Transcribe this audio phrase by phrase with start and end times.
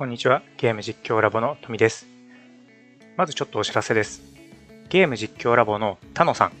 [0.00, 0.42] こんにちは。
[0.56, 2.06] ゲーム実況ラボの富です。
[3.18, 4.22] まずちょっとお知らせです。
[4.88, 6.52] ゲーム実況ラボの田野さん。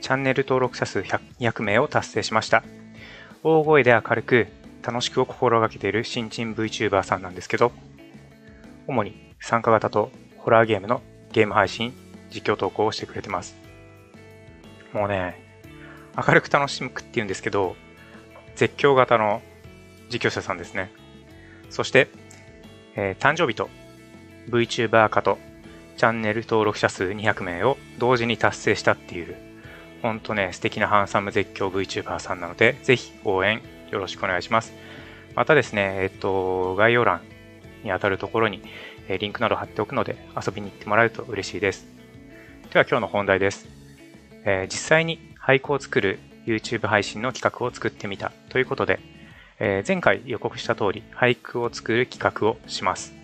[0.00, 2.64] チャンネル登録者数200名を達成しました。
[3.44, 4.48] 大声で明るく
[4.82, 7.70] 楽しくを心がけている新人 VTuber さんなんですけど、
[8.88, 11.00] 主に参加型とホラーゲームの
[11.30, 11.94] ゲーム配信、
[12.34, 13.54] 実況投稿をしてくれてます。
[14.92, 15.40] もうね、
[16.16, 17.76] 明るく楽しむって言うんですけど、
[18.56, 19.40] 絶叫型の
[20.10, 20.90] 実況者さんですね。
[21.72, 22.08] そして、
[22.94, 23.70] えー、誕生日と
[24.50, 25.38] VTuber 化と
[25.96, 29.36] チャンネル登録者数200名を同時に達成したっていう、
[30.02, 34.72] ほんとね、素敵なハンサム絶叫 VTuber さんなので、ぜひ応援よろしくお願いします。
[35.34, 37.22] またですね、えっと、概要欄
[37.84, 38.62] にあたるところに、
[39.08, 41.86] えリンクなど貼っておくので遊びに行ってもらえると嬉しいです。
[42.72, 43.66] では今日の本題です。
[44.44, 49.00] えー、実際に俳句を作る YouTube 配信の企画を作ってみたということで、
[49.64, 53.14] えー、前回予告した通り俳句を作る企画をします。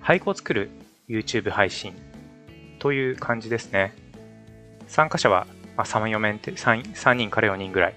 [0.00, 0.70] 俳句を作る
[1.06, 1.92] YouTube 配信
[2.78, 3.92] という感じですね。
[4.86, 7.94] 参加者は、まあ、3, 4面 3, 3人から4人ぐらい。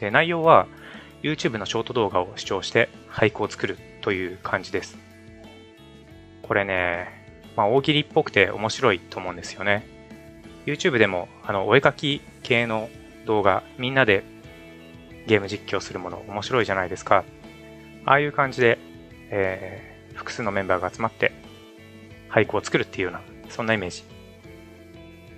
[0.00, 0.66] で内容は
[1.22, 4.98] YouTube のショート動画を視聴して俳句を作るという感じです。
[6.42, 7.06] これね、
[7.56, 9.86] まあ、大喜利っぽくて面白いと思うんですよね。
[10.66, 12.88] YouTube でもあのお絵描き系の
[13.26, 14.24] 動画、みんなで
[15.26, 17.24] ゲーム実況するもの面白いじゃないですか。
[18.04, 18.78] ああいう感じで、
[19.30, 21.32] えー、複数のメンバーが集まって
[22.28, 24.04] 俳句を作るっていうような、そんなイメージ。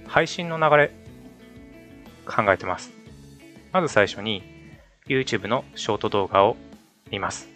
[0.06, 0.90] 配信の流れ、
[2.24, 2.92] 考えてます。
[3.72, 4.42] まず最初に
[5.06, 6.56] YouTube のショート動画を
[7.10, 7.48] 見ます。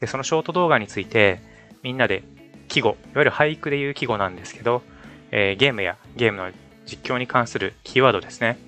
[0.00, 1.40] で、そのショート動画について
[1.82, 2.24] みんなで
[2.68, 4.82] 季語、いわゆる俳句でいう季語なんですけど、
[5.30, 6.50] えー、ゲームやゲームの
[6.86, 8.58] 実況に関するキーワードですね。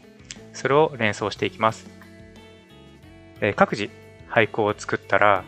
[0.53, 1.89] それを連想していきます。
[3.41, 3.91] えー、各自
[4.29, 5.45] 俳句を作ったら、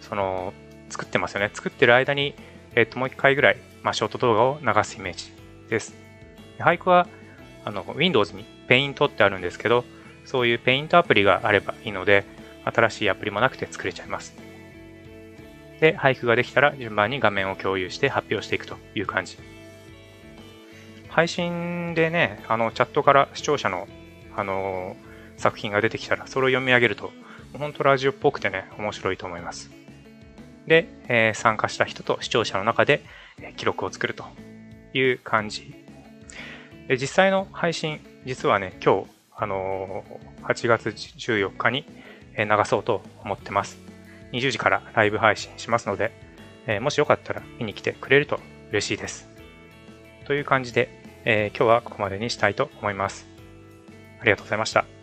[0.00, 0.52] その、
[0.88, 1.50] 作ってますよね。
[1.52, 2.34] 作ってる間に、
[2.74, 5.32] えっ、と、もう一回ぐらい、まあ、ショート動画を流すイメージ
[5.68, 5.94] です。
[6.58, 7.08] 俳句は、
[7.64, 9.84] あの、Windows に Paint ってあるんですけど、
[10.24, 12.24] そういう Paint アプリがあればいいので、
[12.64, 14.34] 新しいアプリもなくて作れちゃいます。
[15.80, 19.38] で、俳句ができたら順番に画面を共有して発表していくという感じ。
[21.08, 23.88] 配信でね、あの、チャットから視聴者の、
[24.34, 24.96] あの
[25.38, 27.12] 作品が出てきたら、それを読み上げると、
[27.58, 29.70] 本当ラジオっぽくてね、面白いと思います。
[30.66, 33.02] で、えー、参加した人と視聴者の中で、
[33.56, 34.24] 記録を作ると
[34.94, 35.74] いう感じ。
[36.88, 39.06] で実際の配信、実はね、今日、
[39.36, 41.84] あのー、8月14日に
[42.38, 43.78] 流そうと思ってます。
[44.32, 46.12] 20時からライブ配信しますので、
[46.66, 48.40] えー、もしよかったら見に来てくれると
[48.70, 49.28] 嬉しいです。
[50.26, 50.88] という感じで、
[51.24, 53.26] えー、今日はここまでにしたいと思います。
[54.20, 54.95] ありがとうございました。